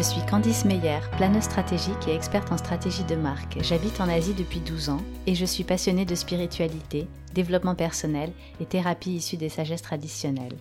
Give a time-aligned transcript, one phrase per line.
[0.00, 3.58] Je suis Candice Meyer, planeuse stratégique et experte en stratégie de marque.
[3.60, 8.32] J'habite en Asie depuis 12 ans et je suis passionnée de spiritualité, développement personnel
[8.62, 10.56] et thérapie issue des sagesses traditionnelles.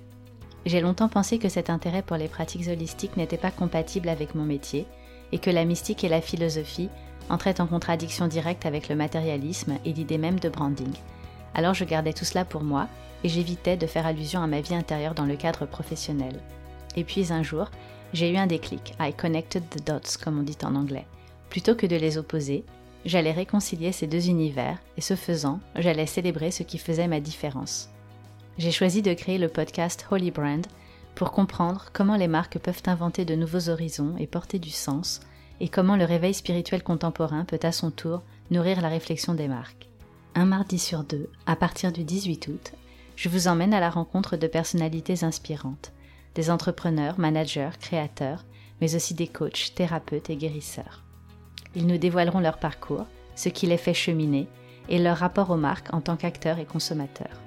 [0.65, 4.43] J'ai longtemps pensé que cet intérêt pour les pratiques holistiques n'était pas compatible avec mon
[4.43, 4.86] métier
[5.32, 6.89] et que la mystique et la philosophie
[7.29, 10.92] entraient en contradiction directe avec le matérialisme et l'idée même de branding.
[11.54, 12.89] Alors je gardais tout cela pour moi
[13.24, 16.42] et j'évitais de faire allusion à ma vie intérieure dans le cadre professionnel.
[16.97, 17.69] Et puis un jour,
[18.13, 18.93] j'ai eu un déclic.
[18.99, 21.05] I connected the dots, comme on dit en anglais.
[21.49, 22.63] Plutôt que de les opposer,
[23.05, 27.89] j'allais réconcilier ces deux univers et ce faisant, j'allais célébrer ce qui faisait ma différence.
[28.57, 30.65] J'ai choisi de créer le podcast Holy Brand
[31.15, 35.21] pour comprendre comment les marques peuvent inventer de nouveaux horizons et porter du sens,
[35.59, 38.21] et comment le réveil spirituel contemporain peut à son tour
[38.52, 39.89] nourrir la réflexion des marques.
[40.35, 42.71] Un mardi sur deux, à partir du 18 août,
[43.16, 45.91] je vous emmène à la rencontre de personnalités inspirantes
[46.48, 48.45] entrepreneurs, managers, créateurs,
[48.80, 51.03] mais aussi des coachs, thérapeutes et guérisseurs.
[51.75, 53.05] Ils nous dévoileront leur parcours,
[53.36, 54.47] ce qui les fait cheminer
[54.88, 57.41] et leur rapport aux marques en tant qu'acteurs et consommateurs.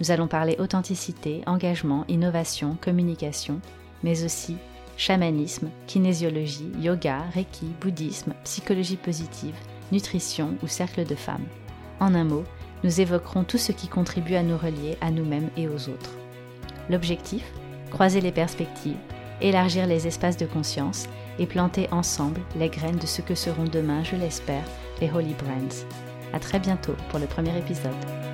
[0.00, 3.60] Nous allons parler authenticité, engagement, innovation, communication,
[4.02, 4.56] mais aussi
[4.96, 9.54] chamanisme, kinésiologie, yoga, reiki, bouddhisme, psychologie positive,
[9.92, 11.46] nutrition ou cercle de femmes.
[12.00, 12.44] En un mot,
[12.84, 16.14] nous évoquerons tout ce qui contribue à nous relier à nous-mêmes et aux autres.
[16.90, 17.44] L'objectif?
[17.90, 18.96] Croiser les perspectives,
[19.40, 21.08] élargir les espaces de conscience
[21.38, 24.64] et planter ensemble les graines de ce que seront demain, je l'espère,
[25.00, 25.86] les Holy Brands.
[26.32, 28.27] À très bientôt pour le premier épisode.